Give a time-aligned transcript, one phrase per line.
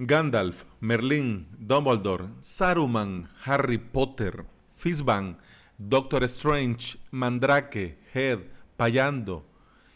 [0.00, 4.44] Gandalf, Merlin, Dumbledore, Saruman, Harry Potter,
[4.76, 5.38] Fizban,
[5.76, 8.38] Doctor Strange, Mandrake, Head,
[8.76, 9.44] Payando.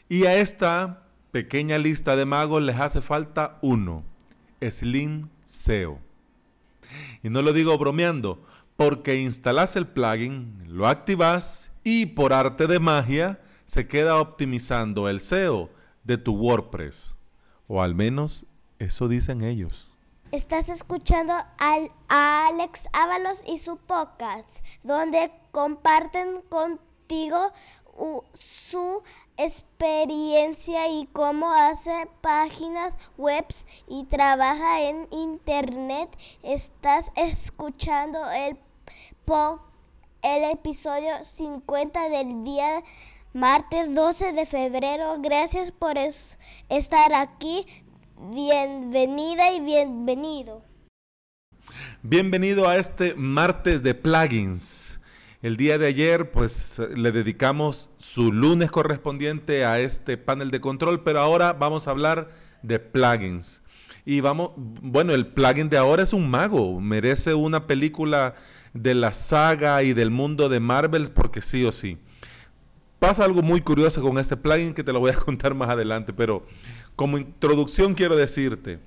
[0.09, 4.03] Y a esta pequeña lista de magos les hace falta uno,
[4.61, 6.00] Slim SEO.
[7.23, 8.45] Y no lo digo bromeando,
[8.77, 15.21] porque instalas el plugin, lo activas y por arte de magia se queda optimizando el
[15.21, 15.71] SEO
[16.03, 17.16] de tu WordPress.
[17.69, 18.46] O al menos
[18.80, 19.91] eso dicen ellos.
[20.33, 27.53] Estás escuchando al, a Alex Ábalos y su podcast, donde comparten contigo
[28.32, 29.03] su
[29.37, 33.45] experiencia y cómo hace páginas web
[33.87, 36.09] y trabaja en internet.
[36.42, 38.56] Estás escuchando el,
[40.23, 42.83] el episodio 50 del día
[43.34, 45.17] martes 12 de febrero.
[45.19, 47.67] Gracias por estar aquí.
[48.31, 50.62] Bienvenida y bienvenido.
[52.03, 55.01] Bienvenido a este martes de plugins.
[55.42, 61.03] El día de ayer pues le dedicamos su lunes correspondiente a este panel de control,
[61.03, 62.31] pero ahora vamos a hablar
[62.62, 63.61] de plugins.
[64.05, 68.37] Y vamos, bueno, el plugin de ahora es un mago, merece una película
[68.73, 71.98] de la saga y del mundo de Marvel porque sí o sí.
[73.03, 76.12] Pasa algo muy curioso con este plugin que te lo voy a contar más adelante,
[76.12, 76.47] pero
[76.95, 78.78] como introducción quiero decirte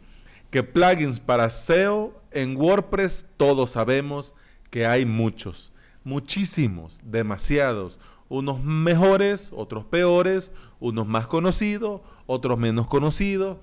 [0.50, 4.34] que plugins para SEO en WordPress todos sabemos
[4.70, 5.74] que hay muchos,
[6.06, 8.00] muchísimos, demasiados.
[8.30, 13.58] Unos mejores, otros peores, unos más conocidos, otros menos conocidos.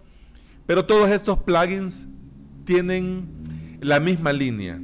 [0.67, 2.09] Pero todos estos plugins
[2.67, 4.79] tienen la misma línea.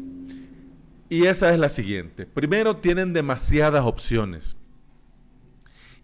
[1.11, 2.25] Y esa es la siguiente.
[2.25, 4.57] Primero, tienen demasiadas opciones.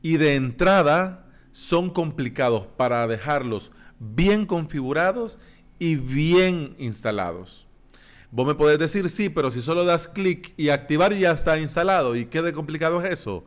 [0.04, 5.38] Y de entrada, son complicados para dejarlos bien configurados
[5.78, 7.66] y bien instalados.
[8.30, 12.16] Vos me podés decir, sí, pero si solo das clic y activar ya está instalado.
[12.16, 13.46] ¿Y qué de complicado es eso?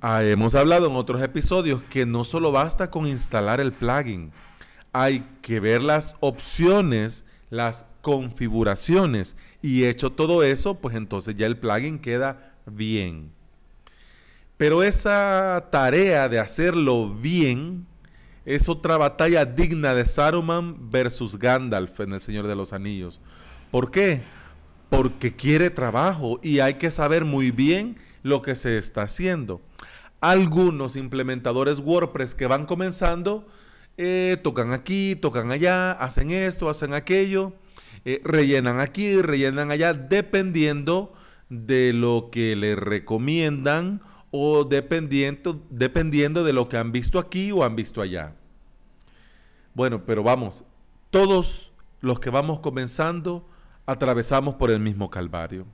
[0.00, 4.32] Ah, hemos hablado en otros episodios que no solo basta con instalar el plugin.
[4.92, 9.36] Hay que ver las opciones, las configuraciones.
[9.62, 13.35] Y hecho todo eso, pues entonces ya el plugin queda bien.
[14.56, 17.86] Pero esa tarea de hacerlo bien
[18.46, 23.20] es otra batalla digna de Saruman versus Gandalf en El Señor de los Anillos.
[23.70, 24.22] ¿Por qué?
[24.88, 29.60] Porque quiere trabajo y hay que saber muy bien lo que se está haciendo.
[30.20, 33.46] Algunos implementadores WordPress que van comenzando
[33.98, 37.52] eh, tocan aquí, tocan allá, hacen esto, hacen aquello,
[38.04, 41.12] eh, rellenan aquí, rellenan allá, dependiendo
[41.48, 47.64] de lo que le recomiendan o dependiendo, dependiendo de lo que han visto aquí o
[47.64, 48.34] han visto allá.
[49.74, 50.64] Bueno, pero vamos,
[51.10, 53.48] todos los que vamos comenzando
[53.86, 55.66] atravesamos por el mismo calvario.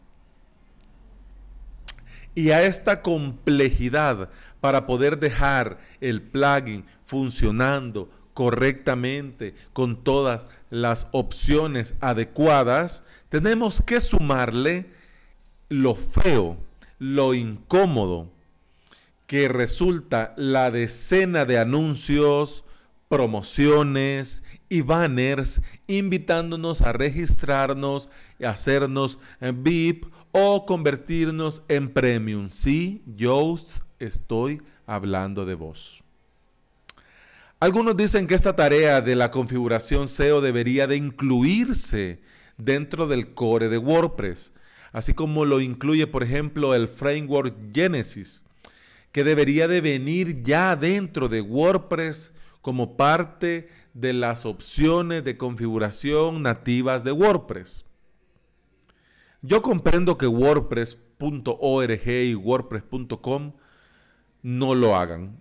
[2.34, 4.30] Y a esta complejidad
[4.60, 14.90] para poder dejar el plugin funcionando correctamente con todas las opciones adecuadas, tenemos que sumarle
[15.68, 16.56] lo feo,
[16.98, 18.30] lo incómodo,
[19.32, 22.66] que resulta la decena de anuncios,
[23.08, 32.50] promociones y banners invitándonos a registrarnos, y hacernos VIP o convertirnos en premium.
[32.50, 33.56] Sí, yo
[33.98, 36.04] estoy hablando de vos.
[37.58, 42.20] Algunos dicen que esta tarea de la configuración SEO debería de incluirse
[42.58, 44.52] dentro del core de WordPress,
[44.92, 48.41] así como lo incluye, por ejemplo, el framework Genesis
[49.12, 56.42] que debería de venir ya dentro de WordPress como parte de las opciones de configuración
[56.42, 57.84] nativas de WordPress.
[59.42, 63.52] Yo comprendo que WordPress.org y WordPress.com
[64.42, 65.38] no lo hagan.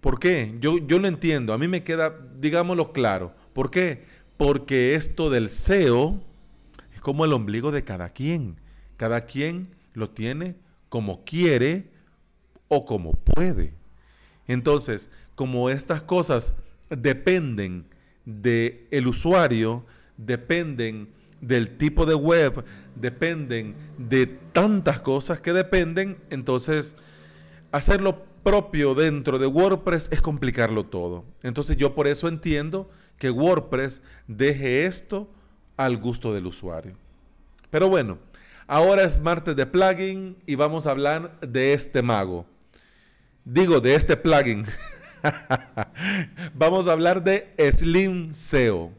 [0.00, 0.54] ¿Por qué?
[0.60, 3.34] Yo, yo lo entiendo, a mí me queda, digámoslo claro.
[3.52, 4.04] ¿Por qué?
[4.36, 6.22] Porque esto del SEO
[6.94, 8.60] es como el ombligo de cada quien.
[8.96, 10.56] Cada quien lo tiene
[10.88, 11.97] como quiere
[12.68, 13.72] o como puede.
[14.46, 16.54] Entonces, como estas cosas
[16.90, 17.86] dependen
[18.24, 19.84] del el usuario,
[20.16, 21.08] dependen
[21.40, 26.96] del tipo de web, dependen de tantas cosas que dependen, entonces
[27.70, 31.24] hacerlo propio dentro de WordPress es complicarlo todo.
[31.42, 35.28] Entonces yo por eso entiendo que WordPress deje esto
[35.76, 36.96] al gusto del usuario.
[37.70, 38.18] Pero bueno,
[38.66, 42.46] ahora es martes de plugin y vamos a hablar de este mago
[43.48, 44.64] digo, de este plugin.
[46.54, 48.92] Vamos a hablar de Slim SEO.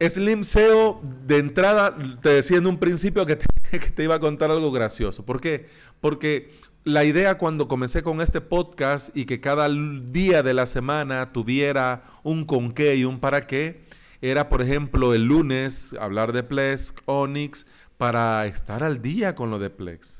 [0.00, 3.46] Slim SEO, de entrada, te decía en un principio que te,
[3.78, 5.26] que te iba a contar algo gracioso.
[5.26, 5.66] ¿Por qué?
[6.00, 6.50] Porque
[6.84, 12.04] la idea cuando comencé con este podcast y que cada día de la semana tuviera
[12.22, 13.84] un con qué y un para qué,
[14.22, 17.66] era, por ejemplo, el lunes hablar de Plex, Onyx,
[17.96, 20.19] para estar al día con lo de Plex,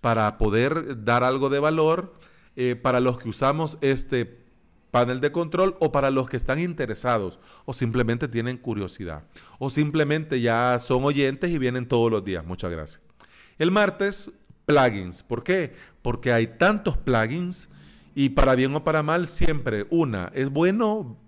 [0.00, 2.14] para poder dar algo de valor
[2.56, 4.46] eh, para los que usamos este
[4.90, 9.24] panel de control o para los que están interesados o simplemente tienen curiosidad
[9.58, 12.44] o simplemente ya son oyentes y vienen todos los días.
[12.44, 13.02] Muchas gracias.
[13.58, 14.30] El martes,
[14.64, 15.22] plugins.
[15.22, 15.74] ¿Por qué?
[16.02, 17.68] Porque hay tantos plugins
[18.14, 21.18] y para bien o para mal siempre, una, es bueno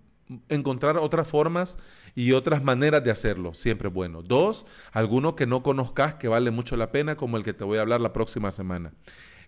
[0.48, 1.78] encontrar otras formas
[2.18, 4.22] y otras maneras de hacerlo, siempre bueno.
[4.22, 7.78] Dos, alguno que no conozcas que vale mucho la pena, como el que te voy
[7.78, 8.92] a hablar la próxima semana.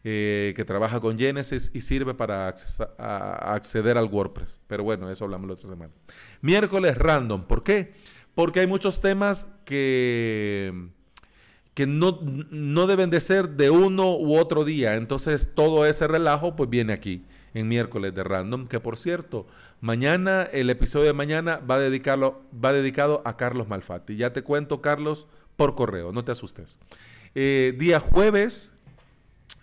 [0.04, 4.60] Eh, que trabaja con Genesis y sirve para acceder al WordPress.
[4.68, 5.92] Pero bueno, eso hablamos la otra semana.
[6.42, 7.42] Miércoles random.
[7.42, 7.92] ¿Por qué?
[8.36, 10.90] Porque hay muchos temas que,
[11.74, 14.94] que no, no deben de ser de uno u otro día.
[14.94, 17.24] Entonces todo ese relajo pues viene aquí
[17.54, 18.66] en miércoles de random.
[18.66, 19.46] Que por cierto,
[19.80, 22.32] mañana, el episodio de mañana va, a
[22.64, 24.16] va dedicado a Carlos Malfatti.
[24.16, 25.26] Ya te cuento, Carlos,
[25.56, 26.78] por correo, no te asustes.
[27.34, 28.72] Eh, día jueves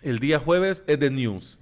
[0.02, 1.58] el día jueves es de news,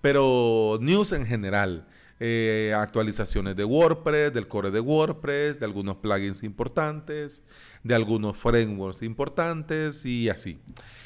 [0.00, 1.86] pero news en general.
[2.22, 7.42] Eh, actualizaciones de WordPress, del core de WordPress, de algunos plugins importantes,
[7.82, 10.60] de algunos frameworks importantes y así.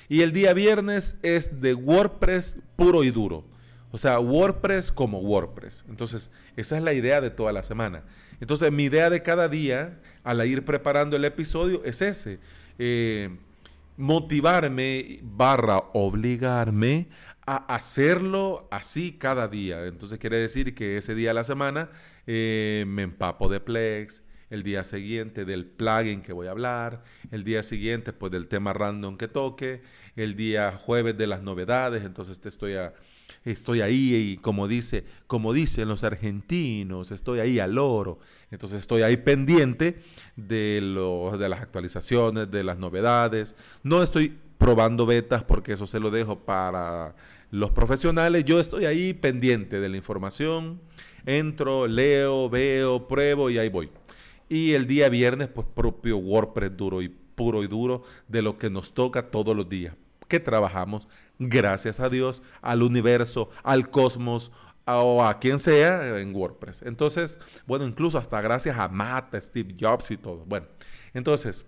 [0.08, 3.44] Y el día viernes es de WordPress puro y duro.
[3.94, 5.84] O sea, WordPress como WordPress.
[5.88, 8.02] Entonces, esa es la idea de toda la semana.
[8.40, 12.40] Entonces, mi idea de cada día, al ir preparando el episodio, es ese.
[12.80, 13.30] Eh,
[13.96, 17.06] motivarme barra obligarme
[17.46, 19.86] a hacerlo así cada día.
[19.86, 21.88] Entonces quiere decir que ese día de la semana
[22.26, 27.44] eh, me empapo de Plex, el día siguiente del plugin que voy a hablar, el
[27.44, 29.82] día siguiente pues del tema random que toque,
[30.16, 32.92] el día jueves de las novedades, entonces te estoy a
[33.44, 38.18] estoy ahí y como dice, como dicen los argentinos, estoy ahí al oro.
[38.50, 40.00] Entonces estoy ahí pendiente
[40.36, 40.80] de,
[41.38, 43.54] de las actualizaciones, de las novedades.
[43.82, 47.14] No estoy probando betas porque eso se lo dejo para
[47.50, 48.44] los profesionales.
[48.44, 50.80] Yo estoy ahí pendiente de la información.
[51.26, 53.90] Entro, leo, veo, pruebo y ahí voy.
[54.48, 58.70] Y el día viernes, pues propio WordPress duro y puro y duro de lo que
[58.70, 59.94] nos toca todos los días
[60.28, 64.52] que trabajamos, gracias a Dios, al universo, al cosmos
[64.86, 66.82] o a quien sea en WordPress.
[66.82, 70.44] Entonces, bueno, incluso hasta gracias a Matt, Steve Jobs y todo.
[70.46, 70.66] Bueno,
[71.14, 71.66] entonces,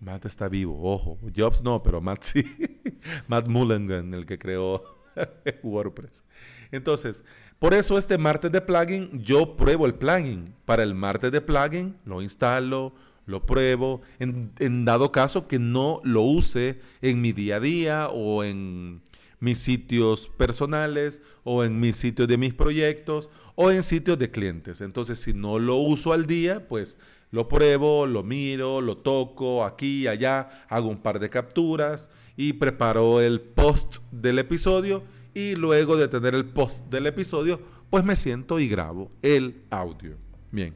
[0.00, 1.18] Matt está vivo, ojo.
[1.34, 2.44] Jobs no, pero Matt sí.
[3.26, 4.82] Matt Mullengan, el que creó
[5.62, 6.24] WordPress.
[6.70, 7.22] Entonces,
[7.58, 10.54] por eso este martes de plugin, yo pruebo el plugin.
[10.64, 12.94] Para el martes de plugin, lo instalo,
[13.28, 18.42] lo pruebo, en, dado caso que no lo use en mi día a día o
[18.42, 19.02] en
[19.38, 24.80] mis sitios personales o en mis sitios de mis proyectos o en sitios de clientes.
[24.80, 26.96] Entonces, si no lo uso al día, pues
[27.30, 33.20] lo pruebo, lo miro, lo toco aquí allá, hago un par de capturas y preparo
[33.20, 35.02] el post del episodio
[35.34, 37.60] y luego de tener el post del episodio,
[37.90, 40.16] pues me siento y grabo el audio.
[40.50, 40.74] Bien.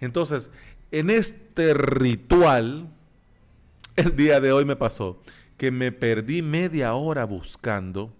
[0.00, 0.50] Entonces,
[0.98, 2.88] en este ritual,
[3.96, 5.20] el día de hoy me pasó
[5.56, 8.14] que me perdí media hora buscando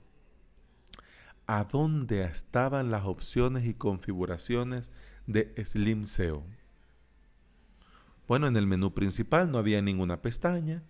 [1.47, 4.91] a dónde estaban las opciones y configuraciones
[5.29, 6.43] de Slim SEO.
[8.27, 10.83] Bueno, en el menú principal no había ninguna pestaña.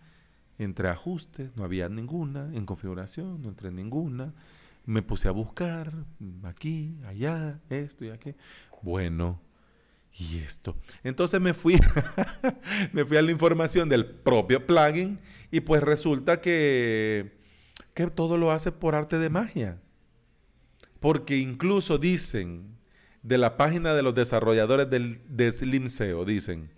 [0.56, 2.50] Entre ajustes, no había ninguna.
[2.54, 4.32] En configuración, no entré en ninguna.
[4.86, 5.92] Me puse a buscar
[6.44, 8.34] aquí, allá, esto y aquí.
[8.80, 9.38] Bueno,
[10.16, 10.76] ¿Y esto?
[11.02, 11.76] Entonces me fui,
[12.92, 15.18] me fui a la información del propio plugin
[15.50, 17.36] y pues resulta que,
[17.94, 19.80] que todo lo hace por arte de magia.
[21.00, 22.76] Porque incluso dicen
[23.22, 26.70] de la página de los desarrolladores del, de Slim SEO, dicen,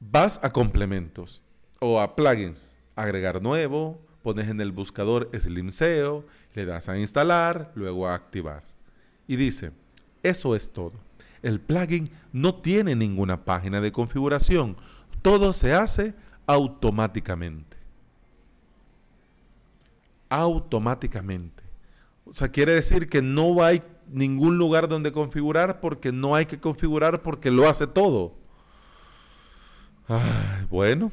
[0.00, 1.42] vas a complementos
[1.78, 7.70] o a plugins, agregar nuevo, pones en el buscador Slim SEO, le das a instalar,
[7.76, 8.64] luego a activar.
[9.28, 9.70] Y dice,
[10.24, 11.09] eso es todo
[11.42, 14.76] el plugin no tiene ninguna página de configuración.
[15.22, 16.14] Todo se hace
[16.46, 17.76] automáticamente.
[20.28, 21.62] Automáticamente.
[22.24, 26.60] O sea, quiere decir que no hay ningún lugar donde configurar porque no hay que
[26.60, 28.34] configurar porque lo hace todo.
[30.70, 31.10] bueno.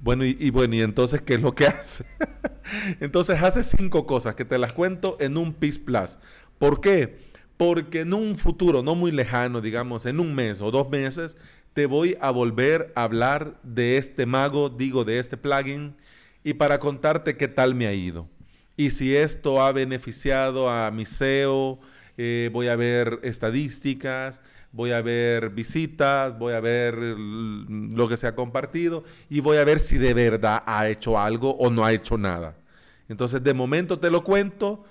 [0.00, 2.04] Bueno y, bueno, y entonces, ¿qué es lo que hace?
[3.00, 6.18] entonces hace cinco cosas que te las cuento en un PIS Plus.
[6.58, 7.25] ¿Por qué?
[7.56, 11.36] Porque en un futuro no muy lejano, digamos, en un mes o dos meses,
[11.72, 15.94] te voy a volver a hablar de este mago, digo, de este plugin,
[16.44, 18.28] y para contarte qué tal me ha ido.
[18.76, 21.78] Y si esto ha beneficiado a mi SEO,
[22.18, 24.40] eh, voy a ver estadísticas,
[24.72, 29.64] voy a ver visitas, voy a ver lo que se ha compartido y voy a
[29.64, 32.56] ver si de verdad ha hecho algo o no ha hecho nada.
[33.08, 34.84] Entonces, de momento te lo cuento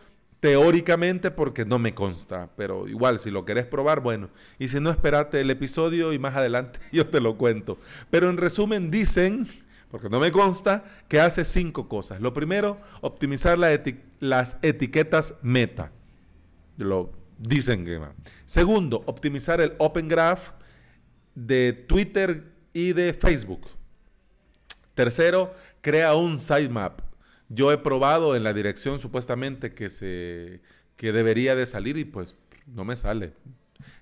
[0.45, 4.91] teóricamente porque no me consta, pero igual si lo querés probar, bueno, y si no,
[4.91, 7.79] espérate el episodio y más adelante yo te lo cuento.
[8.11, 9.47] Pero en resumen, dicen,
[9.89, 12.21] porque no me consta, que hace cinco cosas.
[12.21, 15.91] Lo primero, optimizar las etiquetas meta.
[16.77, 17.99] Lo dicen que.
[18.45, 20.51] Segundo, optimizar el Open Graph
[21.33, 23.67] de Twitter y de Facebook.
[24.93, 27.04] Tercero, crea un sitemap.
[27.49, 30.61] Yo he probado en la dirección supuestamente que se
[30.97, 32.35] que debería de salir y pues
[32.65, 33.33] no me sale.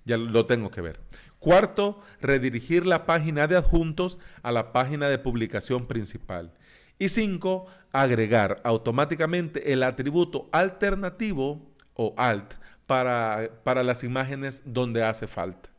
[0.06, 1.00] Ya lo tengo que ver.
[1.40, 6.54] Cuarto, redirigir la página de adjuntos a la página de publicación principal.
[7.00, 12.54] Y cinco, agregar automáticamente el atributo alternativo o alt
[12.86, 15.70] para, para las imágenes donde hace falta.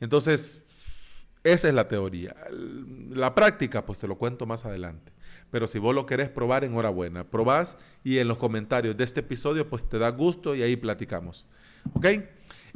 [0.00, 0.65] Entonces,
[1.52, 2.34] esa es la teoría.
[3.10, 5.12] La práctica, pues te lo cuento más adelante.
[5.50, 7.24] Pero si vos lo querés probar, enhorabuena.
[7.24, 11.46] Probás y en los comentarios de este episodio, pues te da gusto y ahí platicamos.
[11.94, 12.06] ¿Ok?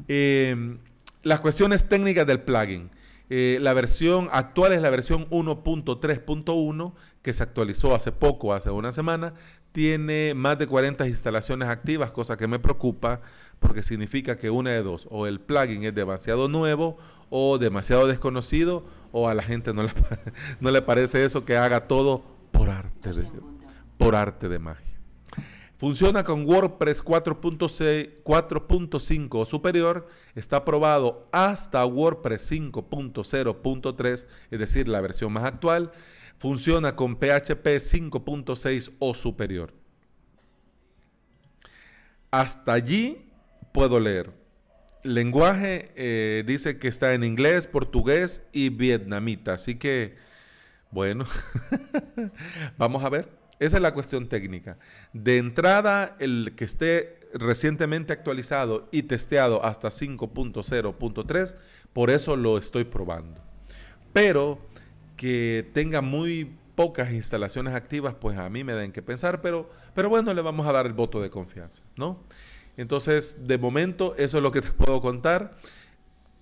[0.07, 0.79] Eh,
[1.23, 2.91] las cuestiones técnicas del plugin.
[3.29, 8.93] Eh, la versión actual es la versión 1.3.1 que se actualizó hace poco, hace una
[8.93, 9.35] semana.
[9.73, 13.21] Tiene más de 40 instalaciones activas, cosa que me preocupa
[13.61, 16.97] porque significa que una de dos, o el plugin es demasiado nuevo
[17.31, 19.91] o demasiado desconocido, o a la gente no le,
[20.61, 23.27] no le parece eso que haga todo por arte de,
[23.97, 24.91] por arte de magia.
[25.81, 30.07] Funciona con WordPress 4.5 o superior.
[30.35, 35.91] Está aprobado hasta WordPress 5.0.3, es decir, la versión más actual.
[36.37, 39.73] Funciona con PHP 5.6 o superior.
[42.31, 43.33] Hasta allí
[43.73, 44.39] puedo leer.
[45.03, 49.55] Lenguaje eh, dice que está en inglés, portugués y vietnamita.
[49.55, 50.17] Así que,
[50.91, 51.25] bueno,
[52.79, 53.29] vamos a ver.
[53.59, 54.79] Esa es la cuestión técnica.
[55.13, 61.57] De entrada, el que esté recientemente actualizado y testeado hasta 5.0.3,
[61.93, 63.43] por eso lo estoy probando.
[64.13, 64.59] Pero
[65.17, 70.09] que tenga muy pocas instalaciones activas, pues a mí me den que pensar, pero, pero
[70.09, 72.23] bueno, le vamos a dar el voto de confianza, ¿no?
[72.77, 75.59] Entonces, de momento, eso es lo que te puedo contar.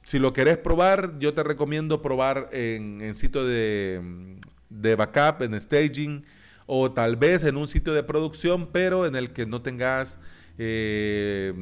[0.05, 4.39] Si lo querés probar, yo te recomiendo probar en, en sitio de,
[4.71, 6.25] de backup, en staging,
[6.67, 10.19] o tal vez en un sitio de producción, pero en el que no tengas
[10.59, 11.53] eh,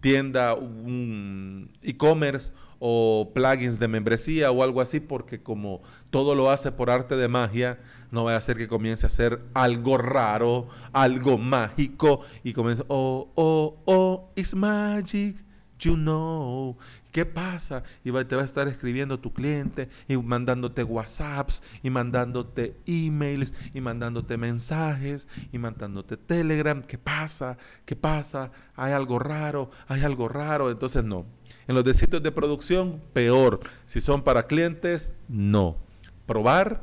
[0.00, 2.52] tienda, un e-commerce
[2.86, 7.28] o plugins de membresía o algo así, porque como todo lo hace por arte de
[7.28, 7.78] magia,
[8.10, 13.30] no va a hacer que comience a hacer algo raro, algo mágico y comience, oh,
[13.36, 15.34] oh, oh, it's magic,
[15.78, 16.76] you know.
[17.14, 17.84] ¿Qué pasa?
[18.02, 23.80] Y te va a estar escribiendo tu cliente y mandándote WhatsApps y mandándote emails y
[23.80, 26.82] mandándote mensajes y mandándote Telegram.
[26.82, 27.56] ¿Qué pasa?
[27.84, 28.50] ¿Qué pasa?
[28.74, 30.72] Hay algo raro, hay algo raro.
[30.72, 31.24] Entonces no.
[31.68, 33.60] En los de sitios de producción, peor.
[33.86, 35.76] Si son para clientes, no.
[36.26, 36.82] Probar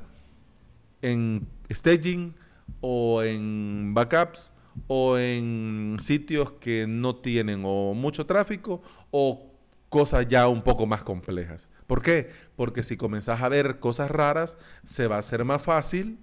[1.01, 2.33] en staging
[2.79, 4.53] o en backups
[4.87, 9.50] o en sitios que no tienen o mucho tráfico o
[9.91, 11.69] cosas ya un poco más complejas.
[11.85, 12.31] ¿Por qué?
[12.55, 16.17] Porque si comenzás a ver cosas raras, se va a hacer más fácil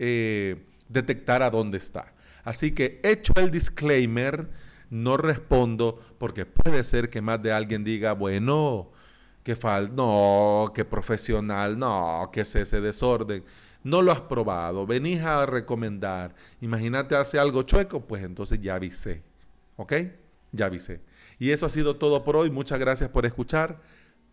[0.00, 2.12] eh, detectar a dónde está.
[2.42, 4.50] Así que hecho el disclaimer,
[4.90, 8.90] no respondo porque puede ser que más de alguien diga, bueno,
[9.44, 13.44] que fal no, que profesional, no, que es ese desorden.
[13.84, 16.34] No lo has probado, venís a recomendar.
[16.60, 19.22] Imagínate hace algo chueco, pues entonces ya avisé.
[19.76, 19.92] ¿Ok?
[20.50, 21.00] Ya avisé.
[21.44, 22.50] Y eso ha sido todo por hoy.
[22.50, 23.78] Muchas gracias por escuchar.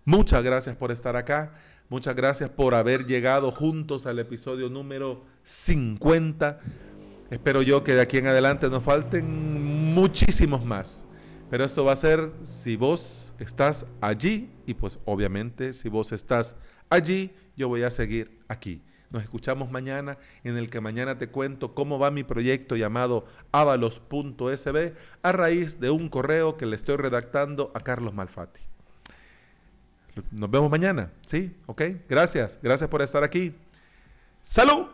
[0.05, 1.55] Muchas gracias por estar acá.
[1.89, 6.61] Muchas gracias por haber llegado juntos al episodio número 50.
[7.29, 11.05] Espero yo que de aquí en adelante nos falten muchísimos más.
[11.49, 16.55] Pero esto va a ser si vos estás allí y pues obviamente si vos estás
[16.89, 18.81] allí, yo voy a seguir aquí.
[19.11, 24.93] Nos escuchamos mañana, en el que mañana te cuento cómo va mi proyecto llamado avalos.sb
[25.21, 28.61] a raíz de un correo que le estoy redactando a Carlos Malfatti.
[30.31, 31.55] Nos vemos mañana, ¿sí?
[31.65, 31.81] ¿Ok?
[32.07, 33.53] Gracias, gracias por estar aquí.
[34.43, 34.87] ¡Salud!